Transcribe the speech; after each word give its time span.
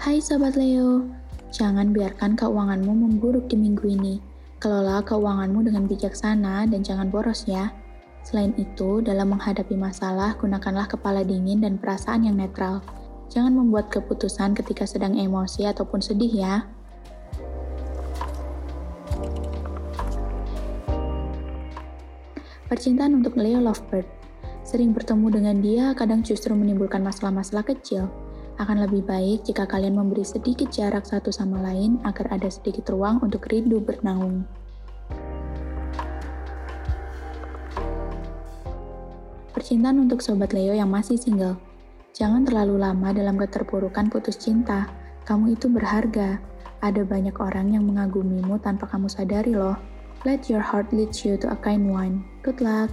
Hai 0.00 0.16
Sobat 0.16 0.56
Leo, 0.56 1.04
jangan 1.52 1.92
biarkan 1.92 2.32
keuanganmu 2.32 2.88
memburuk 2.88 3.52
di 3.52 3.60
minggu 3.60 3.84
ini. 3.84 4.16
Kelola 4.56 5.04
keuanganmu 5.04 5.60
dengan 5.60 5.84
bijaksana 5.84 6.64
dan 6.72 6.80
jangan 6.80 7.12
boros 7.12 7.44
ya. 7.44 7.68
Selain 8.24 8.56
itu, 8.56 9.04
dalam 9.04 9.36
menghadapi 9.36 9.76
masalah, 9.76 10.40
gunakanlah 10.40 10.88
kepala 10.88 11.20
dingin 11.20 11.60
dan 11.60 11.76
perasaan 11.76 12.24
yang 12.24 12.40
netral. 12.40 12.80
Jangan 13.28 13.52
membuat 13.52 13.92
keputusan 13.92 14.56
ketika 14.56 14.88
sedang 14.88 15.20
emosi 15.20 15.68
ataupun 15.68 16.00
sedih 16.00 16.32
ya. 16.32 16.64
Percintaan 22.72 23.20
untuk 23.20 23.36
Leo 23.36 23.60
Lovebird. 23.60 24.08
Sering 24.64 24.96
bertemu 24.96 25.26
dengan 25.28 25.56
dia 25.60 25.92
kadang 25.92 26.24
justru 26.24 26.56
menimbulkan 26.56 27.04
masalah-masalah 27.04 27.68
kecil. 27.68 28.08
Akan 28.60 28.76
lebih 28.76 29.08
baik 29.08 29.48
jika 29.48 29.64
kalian 29.64 29.96
memberi 29.96 30.20
sedikit 30.20 30.68
jarak 30.68 31.08
satu 31.08 31.32
sama 31.32 31.64
lain 31.64 31.96
agar 32.04 32.36
ada 32.36 32.44
sedikit 32.52 32.92
ruang 32.92 33.16
untuk 33.24 33.48
rindu 33.48 33.80
bernaung. 33.80 34.44
Percintaan 39.56 40.04
untuk 40.04 40.20
Sobat 40.20 40.52
Leo 40.52 40.76
yang 40.76 40.92
masih 40.92 41.16
single. 41.16 41.56
Jangan 42.12 42.44
terlalu 42.44 42.84
lama 42.84 43.16
dalam 43.16 43.40
keterpurukan 43.40 44.12
putus 44.12 44.36
cinta. 44.36 44.92
Kamu 45.24 45.56
itu 45.56 45.72
berharga. 45.72 46.36
Ada 46.84 47.00
banyak 47.08 47.40
orang 47.40 47.72
yang 47.72 47.88
mengagumimu 47.88 48.60
tanpa 48.60 48.84
kamu 48.92 49.08
sadari 49.08 49.56
loh. 49.56 49.80
Let 50.28 50.52
your 50.52 50.60
heart 50.60 50.92
lead 50.92 51.16
you 51.24 51.40
to 51.40 51.48
a 51.48 51.56
kind 51.56 51.88
one. 51.88 52.28
Good 52.44 52.60
luck. 52.60 52.92